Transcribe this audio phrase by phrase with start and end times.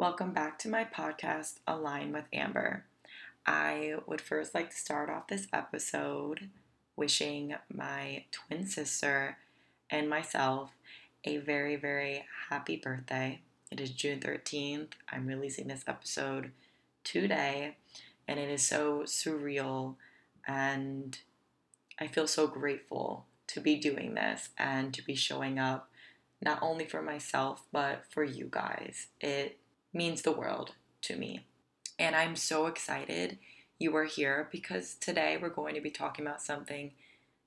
[0.00, 2.84] Welcome back to my podcast, Align with Amber.
[3.44, 6.48] I would first like to start off this episode
[6.96, 9.36] wishing my twin sister
[9.90, 10.70] and myself
[11.24, 13.40] a very, very happy birthday.
[13.70, 14.92] It is June 13th.
[15.12, 16.52] I'm releasing this episode
[17.04, 17.76] today,
[18.26, 19.96] and it is so surreal,
[20.48, 21.18] and
[21.98, 25.90] I feel so grateful to be doing this and to be showing up
[26.40, 29.08] not only for myself but for you guys.
[29.20, 29.58] It
[29.92, 30.72] means the world
[31.02, 31.46] to me.
[31.98, 33.38] And I'm so excited
[33.78, 36.92] you are here because today we're going to be talking about something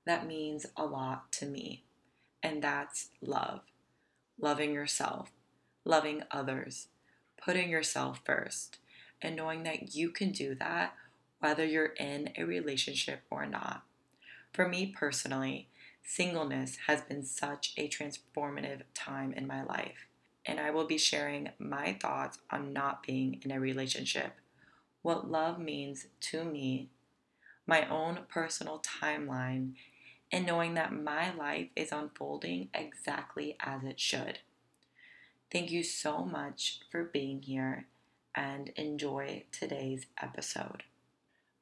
[0.04, 1.84] that means a lot to me,
[2.42, 3.60] and that's love.
[4.38, 5.30] Loving yourself,
[5.84, 6.88] loving others,
[7.42, 8.78] putting yourself first,
[9.22, 10.94] and knowing that you can do that
[11.44, 13.82] whether you're in a relationship or not.
[14.54, 15.68] For me personally,
[16.02, 20.06] singleness has been such a transformative time in my life
[20.46, 24.34] and I will be sharing my thoughts on not being in a relationship,
[25.02, 26.88] what love means to me,
[27.66, 29.74] my own personal timeline,
[30.30, 34.40] and knowing that my life is unfolding exactly as it should.
[35.50, 37.86] Thank you so much for being here
[38.34, 40.82] and enjoy today's episode.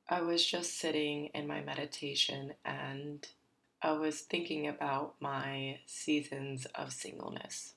[0.09, 3.27] I was just sitting in my meditation and
[3.83, 7.75] I was thinking about my seasons of singleness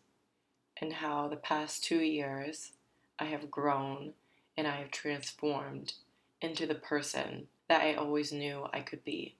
[0.81, 2.71] and how the past two years
[3.19, 4.13] I have grown
[4.57, 5.93] and I have transformed
[6.41, 9.35] into the person that I always knew I could be.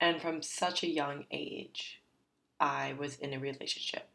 [0.00, 2.00] And from such a young age,
[2.60, 4.08] I was in a relationship.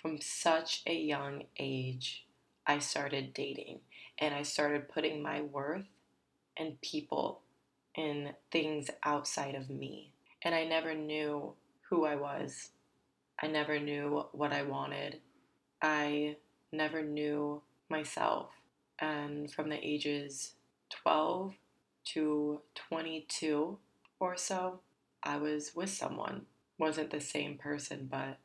[0.00, 2.26] From such a young age,
[2.66, 3.80] I started dating
[4.18, 5.86] and I started putting my worth
[6.56, 7.40] and people
[7.94, 10.12] in things outside of me.
[10.42, 11.54] And I never knew
[11.88, 12.70] who I was.
[13.42, 15.20] I never knew what I wanted.
[15.82, 16.36] I
[16.72, 18.50] never knew myself.
[18.98, 20.52] And from the ages
[20.90, 21.54] 12
[22.12, 23.78] to 22
[24.18, 24.80] or so,
[25.22, 26.46] I was with someone.
[26.78, 28.38] Wasn't the same person, but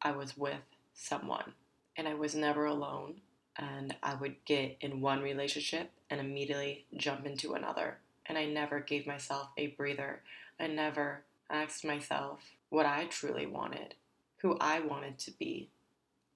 [0.00, 0.62] I was with
[0.94, 1.52] someone.
[1.96, 3.20] And I was never alone.
[3.56, 7.98] And I would get in one relationship and immediately jump into another.
[8.26, 10.22] And I never gave myself a breather.
[10.58, 12.40] I never asked myself
[12.70, 13.94] what I truly wanted,
[14.38, 15.68] who I wanted to be,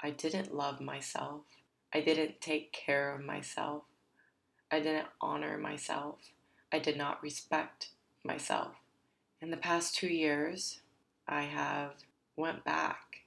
[0.01, 1.43] I didn't love myself.
[1.93, 3.85] I didn't take care of myself.
[4.71, 6.19] I didn't honor myself.
[6.73, 7.91] I did not respect
[8.25, 8.73] myself.
[9.41, 10.81] In the past two years,
[11.29, 11.93] I have
[12.37, 13.23] went back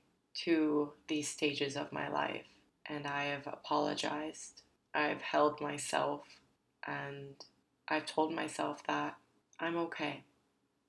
[0.45, 2.45] to these stages of my life
[2.85, 4.61] and I have apologized.
[4.93, 6.23] I've held myself
[6.85, 7.35] and
[7.87, 9.17] I've told myself that
[9.59, 10.23] I'm okay.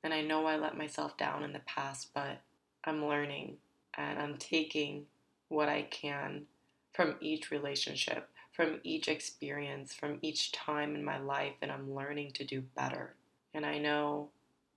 [0.02, 2.40] And I know I let myself down in the past, but
[2.84, 3.56] I'm learning
[3.96, 5.06] and I'm taking
[5.50, 6.46] what I can
[6.94, 12.32] from each relationship, from each experience, from each time in my life, and I'm learning
[12.32, 13.14] to do better.
[13.52, 14.30] And I know,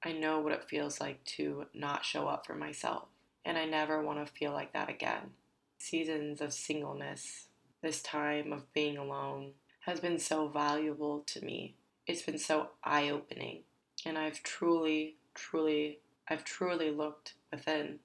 [0.04, 3.06] I know what it feels like to not show up for myself.
[3.46, 5.32] And I never want to feel like that again.
[5.78, 7.48] Seasons of singleness,
[7.82, 9.52] this time of being alone,
[9.82, 11.76] has been so valuable to me.
[12.08, 13.64] It's been so eye opening.
[14.06, 18.00] And I've truly, truly, I've truly looked within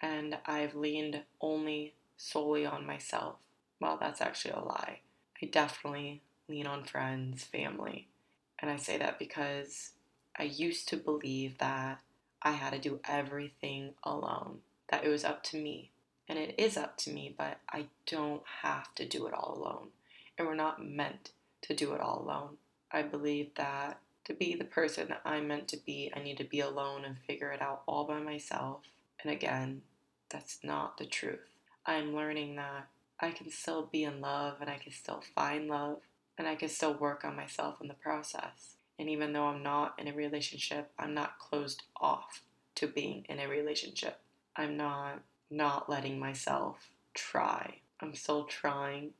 [0.00, 1.73] and I've leaned only
[2.74, 3.36] on myself.
[3.80, 5.00] Well, that's actually a lie.
[5.42, 8.08] I definitely lean on friends, family.
[8.58, 9.90] And I say that because
[10.38, 12.00] I used to believe that
[12.42, 14.58] I had to do everything alone,
[14.90, 15.90] that it was up to me.
[16.28, 19.88] And it is up to me, but I don't have to do it all alone.
[20.38, 21.30] And we're not meant
[21.62, 22.56] to do it all alone.
[22.90, 26.44] I believe that to be the person that I'm meant to be, I need to
[26.44, 28.80] be alone and figure it out all by myself.
[29.22, 29.82] And again,
[30.30, 31.53] that's not the truth.
[31.86, 32.88] I'm learning that
[33.20, 35.98] I can still be in love and I can still find love
[36.38, 38.76] and I can still work on myself in the process.
[38.98, 42.42] And even though I'm not in a relationship, I'm not closed off
[42.76, 44.20] to being in a relationship.
[44.56, 47.76] I'm not not letting myself try.
[48.00, 49.10] I'm still trying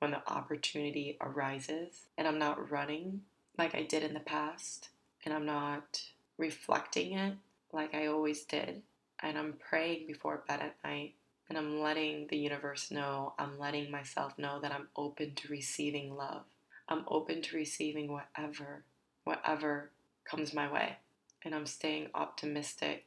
[0.00, 3.22] when the opportunity arises and I'm not running
[3.56, 4.90] like I did in the past
[5.24, 6.02] and I'm not
[6.36, 7.34] reflecting it
[7.72, 8.82] like I always did.
[9.20, 11.14] And I'm praying before bed at night
[11.48, 16.14] and I'm letting the universe know, I'm letting myself know that I'm open to receiving
[16.14, 16.44] love.
[16.88, 18.84] I'm open to receiving whatever,
[19.24, 19.90] whatever
[20.24, 20.96] comes my way.
[21.44, 23.06] And I'm staying optimistic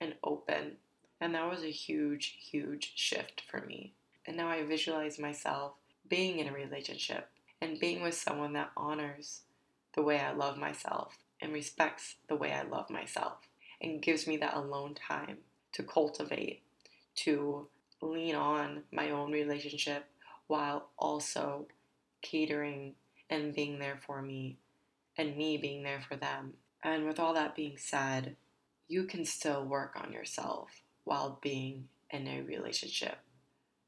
[0.00, 0.72] and open.
[1.20, 3.92] And that was a huge, huge shift for me.
[4.26, 5.72] And now I visualize myself
[6.08, 7.28] being in a relationship
[7.60, 9.42] and being with someone that honors
[9.94, 13.38] the way I love myself and respects the way I love myself
[13.80, 15.38] and gives me that alone time
[15.72, 16.62] to cultivate,
[17.16, 17.68] to
[18.00, 20.06] lean on my own relationship
[20.46, 21.66] while also
[22.22, 22.94] catering
[23.30, 24.58] and being there for me
[25.16, 26.54] and me being there for them.
[26.82, 28.36] And with all that being said,
[28.88, 33.18] you can still work on yourself while being in a relationship.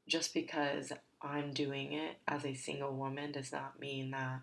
[0.07, 0.91] Just because
[1.21, 4.41] I'm doing it as a single woman does not mean that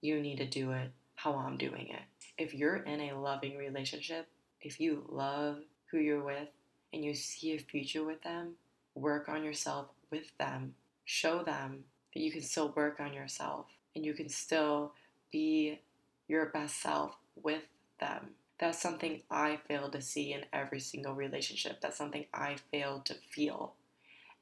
[0.00, 2.02] you need to do it how I'm doing it.
[2.36, 4.28] If you're in a loving relationship,
[4.60, 5.58] if you love
[5.90, 6.48] who you're with
[6.92, 8.54] and you see a future with them,
[8.98, 10.74] work on yourself with them.
[11.04, 11.84] Show them
[12.14, 14.92] that you can still work on yourself and you can still
[15.32, 15.80] be
[16.28, 17.62] your best self with
[18.00, 18.30] them.
[18.58, 21.80] That's something I failed to see in every single relationship.
[21.80, 23.74] That's something I failed to feel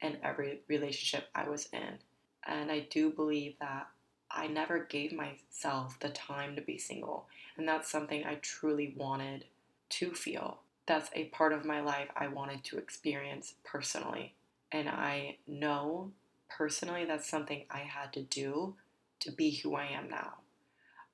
[0.01, 1.99] in every relationship I was in.
[2.45, 3.87] And I do believe that
[4.29, 7.27] I never gave myself the time to be single.
[7.57, 9.45] And that's something I truly wanted
[9.89, 10.59] to feel.
[10.85, 14.33] That's a part of my life I wanted to experience personally.
[14.71, 16.11] And I know
[16.49, 18.75] personally that's something I had to do
[19.21, 20.35] to be who I am now.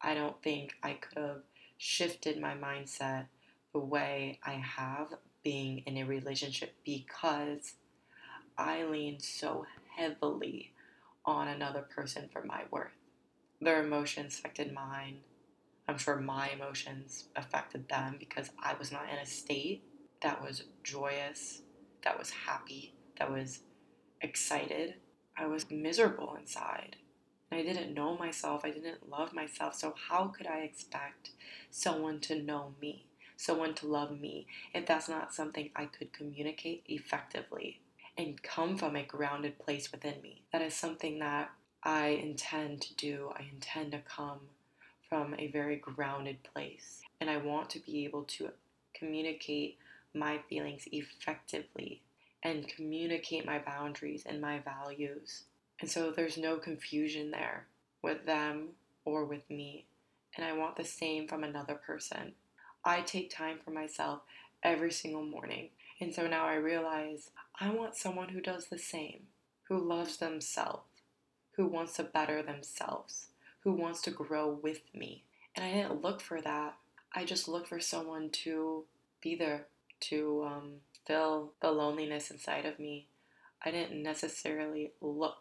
[0.01, 1.41] I don't think I could have
[1.77, 3.27] shifted my mindset
[3.71, 5.13] the way I have
[5.43, 7.75] being in a relationship because
[8.57, 9.65] I lean so
[9.95, 10.71] heavily
[11.25, 12.91] on another person for my worth.
[13.61, 15.19] Their emotions affected mine.
[15.87, 19.83] I'm sure my emotions affected them because I was not in a state
[20.21, 21.61] that was joyous,
[22.03, 23.59] that was happy, that was
[24.21, 24.95] excited.
[25.37, 26.97] I was miserable inside.
[27.51, 28.65] I didn't know myself.
[28.65, 29.75] I didn't love myself.
[29.75, 31.31] So, how could I expect
[31.69, 33.05] someone to know me,
[33.37, 37.79] someone to love me, if that's not something I could communicate effectively
[38.17, 40.41] and come from a grounded place within me?
[40.51, 41.51] That is something that
[41.83, 43.31] I intend to do.
[43.35, 44.39] I intend to come
[45.07, 47.01] from a very grounded place.
[47.21, 48.49] And I want to be able to
[48.95, 49.77] communicate
[50.13, 52.01] my feelings effectively
[52.43, 55.43] and communicate my boundaries and my values.
[55.79, 57.65] And so there's no confusion there
[58.01, 58.69] with them
[59.05, 59.85] or with me.
[60.35, 62.33] And I want the same from another person.
[62.83, 64.21] I take time for myself
[64.61, 65.69] every single morning.
[65.99, 67.29] And so now I realize
[67.59, 69.27] I want someone who does the same,
[69.63, 70.83] who loves themselves,
[71.55, 73.27] who wants to better themselves,
[73.61, 75.23] who wants to grow with me.
[75.55, 76.75] And I didn't look for that.
[77.13, 78.83] I just looked for someone to
[79.21, 79.67] be there,
[80.01, 80.71] to um,
[81.05, 83.07] fill the loneliness inside of me.
[83.63, 85.37] I didn't necessarily look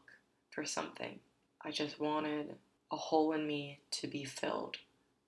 [0.50, 1.18] for something.
[1.60, 2.54] I just wanted
[2.90, 4.76] a hole in me to be filled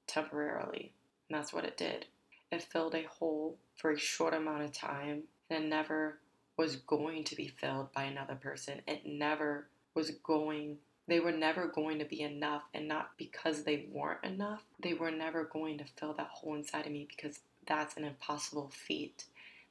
[0.07, 0.93] temporarily.
[1.29, 2.07] And that's what it did.
[2.53, 6.19] It filled a hole for a short amount of time and it never
[6.57, 8.81] was going to be filled by another person.
[8.87, 10.79] It never was going,
[11.09, 12.63] they were never going to be enough.
[12.73, 16.87] And not because they weren't enough, they were never going to fill that hole inside
[16.87, 19.25] of me because that's an impossible feat.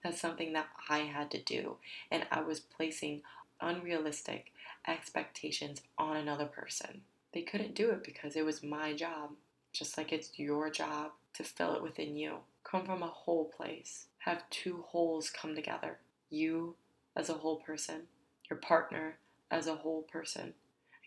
[0.04, 1.78] That's something that I had to do.
[2.12, 3.22] And I was placing
[3.62, 4.52] unrealistic
[4.88, 7.02] expectations on another person.
[7.34, 9.32] They couldn't do it because it was my job,
[9.72, 12.38] just like it's your job to fill it within you.
[12.64, 14.08] Come from a whole place.
[14.20, 16.00] Have two wholes come together.
[16.30, 16.76] You
[17.16, 18.04] as a whole person,
[18.50, 19.18] your partner
[19.50, 20.54] as a whole person,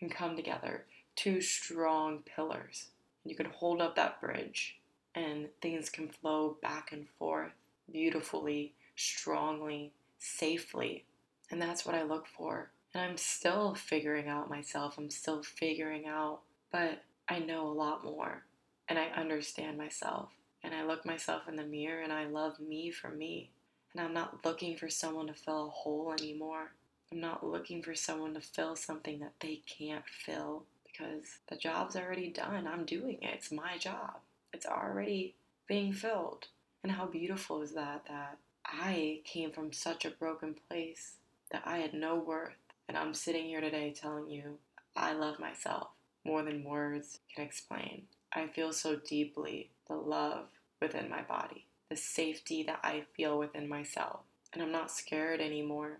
[0.01, 0.85] and come together.
[1.15, 2.87] Two strong pillars.
[3.23, 4.77] You can hold up that bridge
[5.15, 7.53] and things can flow back and forth
[7.91, 11.05] beautifully, strongly, safely.
[11.49, 12.71] And that's what I look for.
[12.93, 14.97] And I'm still figuring out myself.
[14.97, 16.41] I'm still figuring out,
[16.71, 18.43] but I know a lot more
[18.89, 20.31] and I understand myself.
[20.63, 23.51] And I look myself in the mirror and I love me for me.
[23.93, 26.71] And I'm not looking for someone to fill a hole anymore.
[27.11, 31.95] I'm not looking for someone to fill something that they can't fill because the job's
[31.95, 32.67] already done.
[32.67, 33.35] I'm doing it.
[33.35, 34.15] It's my job.
[34.51, 35.35] It's already
[35.67, 36.47] being filled.
[36.83, 38.03] And how beautiful is that?
[38.07, 41.13] That I came from such a broken place
[41.51, 42.55] that I had no worth.
[42.87, 44.57] And I'm sitting here today telling you
[44.95, 45.89] I love myself
[46.25, 48.03] more than words can explain.
[48.33, 50.45] I feel so deeply the love
[50.81, 54.21] within my body, the safety that I feel within myself.
[54.53, 55.99] And I'm not scared anymore.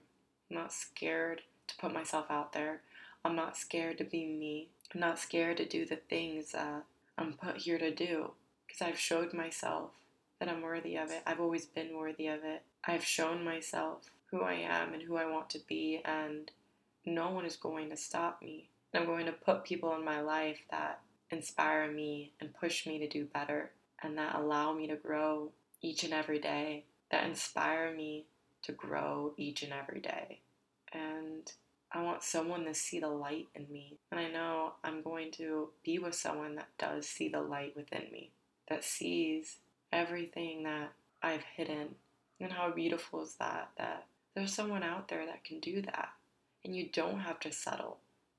[0.50, 2.81] I'm not scared to put myself out there.
[3.24, 4.69] I'm not scared to be me.
[4.93, 6.83] I'm not scared to do the things that
[7.17, 8.31] I'm put here to do
[8.65, 9.91] because I've showed myself
[10.39, 11.22] that I'm worthy of it.
[11.25, 12.63] I've always been worthy of it.
[12.86, 16.51] I've shown myself who I am and who I want to be, and
[17.06, 18.70] no one is going to stop me.
[18.94, 23.08] I'm going to put people in my life that inspire me and push me to
[23.08, 25.51] do better and that allow me to grow
[25.82, 28.25] each and every day, that inspire me
[28.63, 30.39] to grow each and every day.
[30.91, 31.51] And
[31.91, 33.98] I want someone to see the light in me.
[34.12, 38.06] And I know I'm going to be with someone that does see the light within
[38.12, 38.32] me,
[38.70, 39.58] that sees
[39.91, 40.91] everything that
[41.22, 41.96] I've hidden.
[42.39, 43.70] And how beautiful is that?
[43.77, 46.10] That there's someone out there that can do that.
[46.63, 47.98] And you don't have to settle.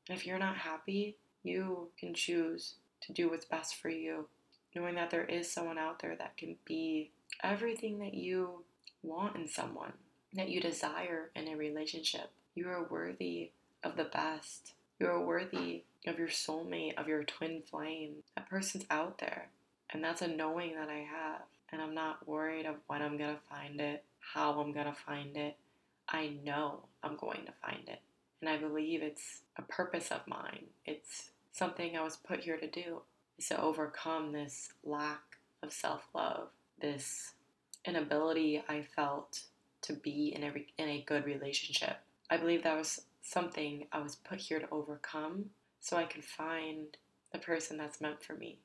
[0.08, 4.28] And if you're not happy, You can choose to do what's best for you,
[4.74, 7.10] knowing that there is someone out there that can be
[7.42, 8.64] everything that you
[9.02, 9.92] want in someone,
[10.34, 12.30] that you desire in a relationship.
[12.54, 13.52] You are worthy
[13.82, 14.74] of the best.
[14.98, 18.16] You are worthy of your soulmate, of your twin flame.
[18.36, 19.48] That person's out there.
[19.92, 21.42] And that's a knowing that I have.
[21.70, 24.92] And I'm not worried of when I'm going to find it, how I'm going to
[24.92, 25.56] find it.
[26.08, 28.00] I know I'm going to find it.
[28.40, 30.66] And I believe it's a purpose of mine.
[30.86, 33.02] It's something I was put here to do,
[33.38, 35.20] is to overcome this lack
[35.62, 36.48] of self love,
[36.80, 37.32] this
[37.84, 39.42] inability I felt
[39.82, 41.98] to be in a, in a good relationship.
[42.30, 45.46] I believe that was something I was put here to overcome
[45.80, 46.96] so I could find
[47.32, 48.58] the person that's meant for me.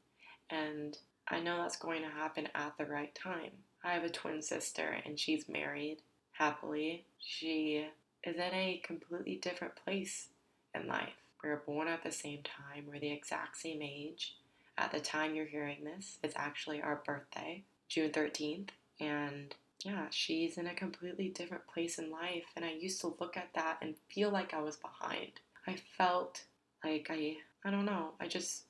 [0.50, 3.51] And I know that's going to happen at the right time.
[3.84, 6.00] I have a twin sister and she's married
[6.34, 7.06] happily.
[7.20, 7.88] She
[8.24, 10.30] is in a completely different place
[10.74, 11.13] in life.
[11.44, 14.36] We were born at the same time, we're the exact same age.
[14.77, 18.70] At the time you're hearing this, it's actually our birthday, June 13th.
[19.00, 19.53] And
[19.84, 22.46] yeah, she's in a completely different place in life.
[22.56, 25.32] And I used to look at that and feel like I was behind.
[25.68, 26.44] I felt
[26.84, 28.63] like I, I don't know, I just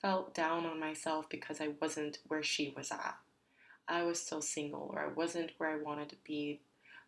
[0.00, 3.16] felt down on myself because I wasn't where she was at.
[3.88, 6.60] I was still single or I wasn't where I wanted to be,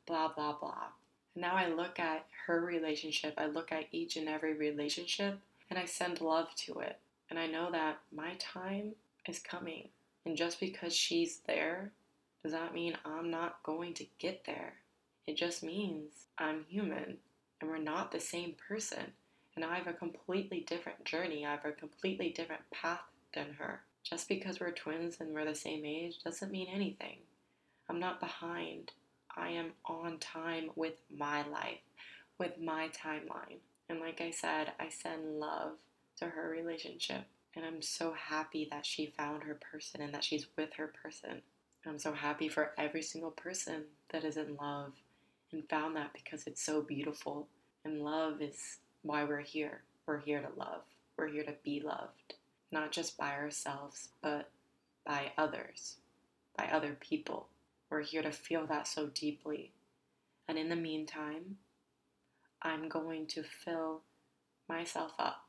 [0.07, 0.89] blah, blah, blah.
[1.35, 5.39] And now I look at her relationship, I look at each and every relationship,
[5.71, 6.99] and I send love to it.
[7.31, 8.93] And I know that my time
[9.27, 9.89] is coming.
[10.25, 11.93] And just because she's there
[12.43, 14.75] does that mean I'm not going to get there.
[15.27, 17.19] It just means I'm human
[17.61, 19.13] and we're not the same person.
[19.59, 23.01] And I have a completely different journey, I have a completely different path
[23.35, 23.81] than her.
[24.05, 27.17] Just because we're twins and we're the same age doesn't mean anything.
[27.91, 28.93] I'm not behind.
[29.37, 31.81] I am on time with my life,
[32.39, 33.59] with my timeline.
[33.89, 35.73] And like I said, I send love
[36.19, 37.25] to her relationship.
[37.57, 41.43] And I'm so happy that she found her person and that she's with her person.
[41.85, 44.93] I'm so happy for every single person that is in love
[45.51, 47.49] and found that because it's so beautiful.
[47.85, 49.83] And love is why we're here.
[50.07, 50.83] We're here to love,
[51.19, 52.35] we're here to be loved,
[52.73, 54.49] not just by ourselves, but
[55.05, 55.97] by others,
[56.57, 57.49] by other people.
[57.91, 59.73] We're here to feel that so deeply.
[60.49, 61.57] And in the meantime,
[62.63, 64.01] I'm going to fill
[64.69, 65.45] myself up.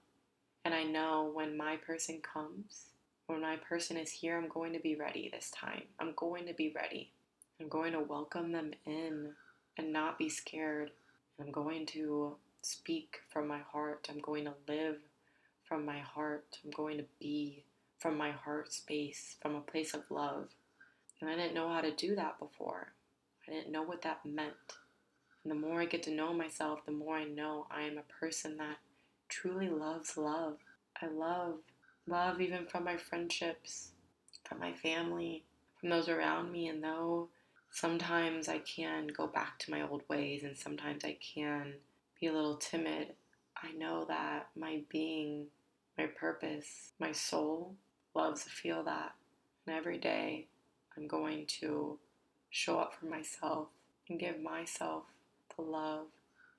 [0.66, 2.88] And I know when my person comes,
[3.28, 5.84] when my person is here, I'm going to be ready this time.
[6.00, 7.12] I'm going to be ready.
[7.62, 9.34] I'm going to welcome them in
[9.78, 10.92] and not be scared.
[11.40, 14.08] I'm going to speak from my heart.
[14.10, 14.98] I'm going to live
[15.64, 16.58] from my heart.
[16.64, 17.64] I'm going to be
[17.98, 20.50] from my heart space, from a place of love.
[21.22, 22.94] And I didn't know how to do that before.
[23.48, 24.54] I didn't know what that meant.
[25.44, 28.20] And the more I get to know myself, the more I know I am a
[28.20, 28.78] person that
[29.28, 30.58] truly loves love.
[31.02, 31.60] I love
[32.08, 33.92] love even from my friendships,
[34.44, 35.44] from my family,
[35.80, 36.68] from those around me.
[36.68, 37.30] And though
[37.72, 41.76] sometimes I can go back to my old ways and sometimes I can
[42.20, 43.14] be a little timid,
[43.62, 45.48] I know that my being,
[45.98, 47.76] my purpose, my soul
[48.16, 49.14] loves to feel that.
[49.66, 50.48] And every day
[50.98, 51.98] I'm going to
[52.50, 53.68] show up for myself
[54.10, 55.04] and give myself
[55.56, 56.08] the love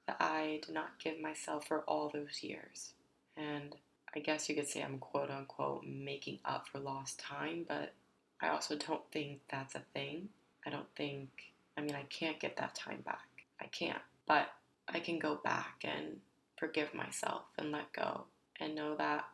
[0.07, 2.95] that I did not give myself for all those years.
[3.37, 3.75] And
[4.15, 7.93] I guess you could say I'm quote unquote making up for lost time, but
[8.41, 10.29] I also don't think that's a thing.
[10.67, 11.29] I don't think,
[11.77, 13.29] I mean, I can't get that time back.
[13.61, 14.01] I can't.
[14.27, 14.49] But
[14.93, 16.19] I can go back and
[16.57, 18.25] forgive myself and let go
[18.59, 19.25] and know that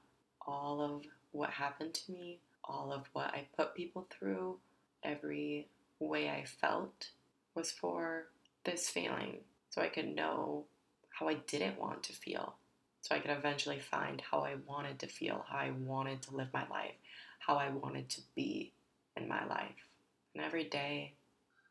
[0.47, 4.59] all of what happened to me, all of what I put people through,
[5.03, 7.11] every way I felt
[7.55, 8.27] was for
[8.65, 9.39] this feeling.
[9.71, 10.65] So I could know
[11.11, 12.55] how I didn't want to feel.
[13.03, 16.49] So I could eventually find how I wanted to feel, how I wanted to live
[16.53, 16.95] my life,
[17.39, 18.73] how I wanted to be
[19.17, 19.89] in my life.
[20.35, 21.15] And every day,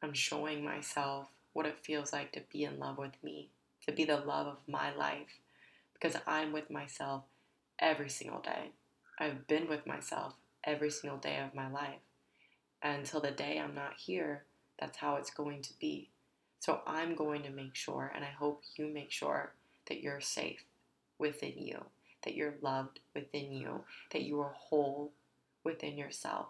[0.01, 3.49] I'm showing myself what it feels like to be in love with me,
[3.85, 5.39] to be the love of my life,
[5.93, 7.23] because I'm with myself
[7.79, 8.71] every single day.
[9.19, 11.99] I've been with myself every single day of my life.
[12.81, 14.43] And until the day I'm not here,
[14.79, 16.09] that's how it's going to be.
[16.59, 19.53] So I'm going to make sure, and I hope you make sure,
[19.87, 20.63] that you're safe
[21.19, 21.85] within you,
[22.23, 25.11] that you're loved within you, that you are whole
[25.63, 26.47] within yourself,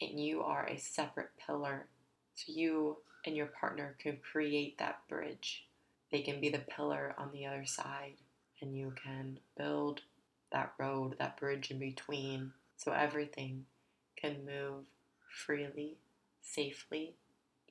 [0.00, 1.86] and you are a separate pillar.
[2.34, 5.64] So you and your partner can create that bridge.
[6.14, 8.18] They can be the pillar on the other side,
[8.60, 10.02] and you can build
[10.52, 13.66] that road, that bridge in between, so everything
[14.14, 14.84] can move
[15.28, 15.96] freely,
[16.40, 17.16] safely,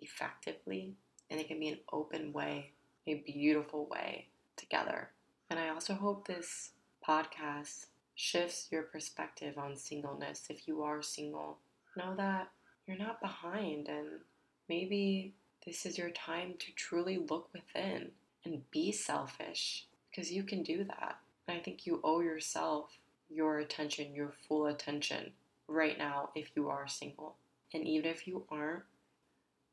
[0.02, 0.92] effectively,
[1.30, 2.72] and it can be an open way,
[3.08, 5.12] a beautiful way together.
[5.50, 6.72] And I also hope this
[7.08, 10.48] podcast shifts your perspective on singleness.
[10.50, 11.60] If you are single,
[11.96, 12.50] know that
[12.86, 14.20] you're not behind, and
[14.68, 15.34] maybe
[15.66, 18.12] this is your time to truly look within
[18.46, 21.18] and be selfish because you can do that.
[21.48, 22.98] And I think you owe yourself
[23.30, 25.32] your attention, your full attention
[25.68, 27.36] right now if you are single.
[27.74, 28.84] And even if you aren't,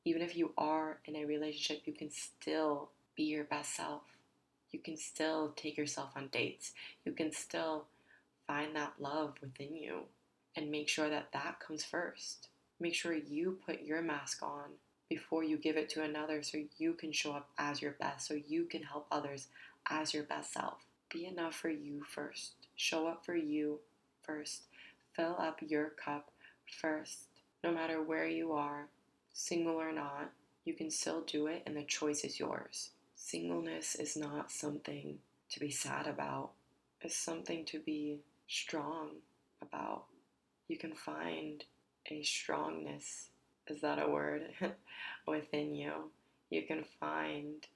[0.04, 4.02] even if you are in a relationship, you can still be your best self.
[4.70, 6.72] You can still take yourself on dates.
[7.04, 7.84] You can still
[8.46, 10.02] find that love within you
[10.56, 12.48] and make sure that that comes first.
[12.78, 14.70] Make sure you put your mask on
[15.10, 18.34] before you give it to another so you can show up as your best, so
[18.46, 19.48] you can help others
[19.90, 20.86] as your best self.
[21.12, 22.52] Be enough for you first.
[22.76, 23.80] Show up for you
[24.22, 24.62] first.
[25.12, 26.30] Fill up your cup
[26.80, 27.24] first.
[27.64, 28.86] No matter where you are,
[29.32, 30.30] single or not,
[30.64, 32.90] you can still do it and the choice is yours.
[33.16, 35.18] Singleness is not something
[35.50, 36.50] to be sad about,
[37.00, 39.16] it's something to be strong
[39.60, 40.04] about.
[40.68, 41.64] You can find
[42.06, 43.29] a strongness,
[43.70, 44.42] is that a word,
[45.26, 46.10] within you.
[46.50, 47.66] You can find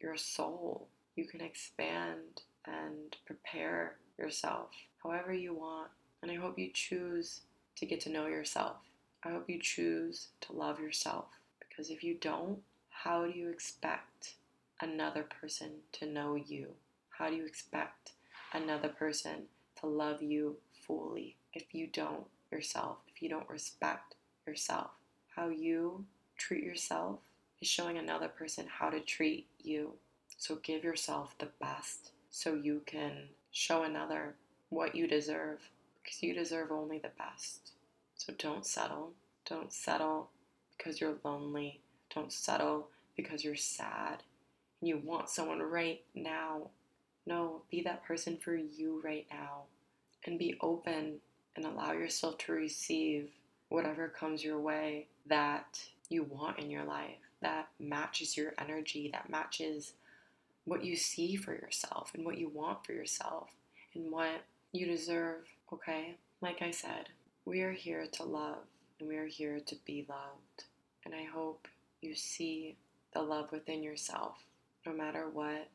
[0.00, 0.88] your soul.
[1.16, 4.70] You can expand and prepare yourself
[5.02, 5.90] however you want.
[6.22, 7.42] And I hope you choose
[7.76, 8.76] to get to know yourself.
[9.22, 11.26] I hope you choose to love yourself.
[11.60, 12.60] Because if you don't,
[12.90, 14.34] how do you expect
[14.80, 16.68] another person to know you?
[17.10, 18.12] How do you expect
[18.52, 19.44] another person
[19.80, 24.14] to love you fully if you don't yourself, if you don't respect
[24.46, 24.90] yourself?
[25.36, 26.04] How you
[26.36, 27.18] treat yourself
[27.60, 29.94] is showing another person how to treat you.
[30.38, 34.36] So give yourself the best so you can show another
[34.68, 35.58] what you deserve
[36.00, 37.72] because you deserve only the best.
[38.16, 39.12] So don't settle.
[39.44, 40.30] Don't settle
[40.76, 41.80] because you're lonely.
[42.14, 44.22] Don't settle because you're sad
[44.80, 46.68] and you want someone right now.
[47.26, 49.62] No, be that person for you right now
[50.26, 51.16] and be open
[51.56, 53.30] and allow yourself to receive
[53.68, 59.30] whatever comes your way that you want in your life, that matches your energy, that
[59.30, 59.94] matches
[60.64, 63.50] what you see for yourself and what you want for yourself
[63.94, 66.16] and what you deserve, okay?
[66.40, 67.08] Like I said,
[67.44, 68.64] we are here to love
[68.98, 70.64] and we are here to be loved.
[71.04, 71.68] And I hope
[72.00, 72.76] you see
[73.12, 74.36] the love within yourself,
[74.86, 75.68] no matter what,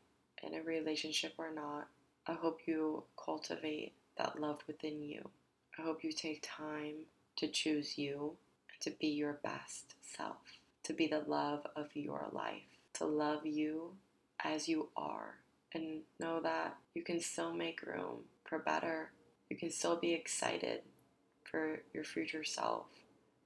[0.44, 1.88] in a relationship or not.
[2.28, 5.30] I hope you cultivate that love within you.
[5.78, 7.06] I hope you take time
[7.38, 8.36] to choose you
[8.82, 12.64] to be your best self, to be the love of your life,
[12.94, 13.94] to love you
[14.44, 15.36] as you are,
[15.74, 19.12] and know that you can still make room for better.
[19.50, 20.82] You can still be excited
[21.44, 22.86] for your future self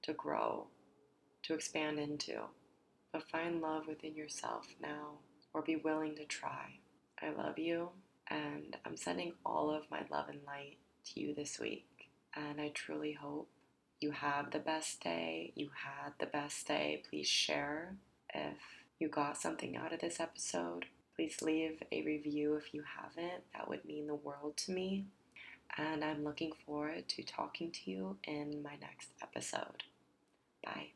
[0.02, 0.66] to grow,
[1.42, 2.40] to expand into.
[3.12, 5.18] But find love within yourself now,
[5.52, 6.78] or be willing to try.
[7.22, 7.90] I love you,
[8.28, 11.86] and I'm sending all of my love and light to you this week.
[12.34, 13.48] And I truly hope
[14.04, 15.50] you have the best day.
[15.56, 17.02] You had the best day.
[17.08, 17.96] Please share
[18.34, 18.58] if
[18.98, 20.84] you got something out of this episode.
[21.16, 23.44] Please leave a review if you haven't.
[23.54, 25.06] That would mean the world to me.
[25.78, 29.84] And I'm looking forward to talking to you in my next episode.
[30.62, 30.88] Bye.